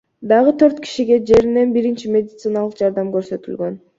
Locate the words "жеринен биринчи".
1.31-2.13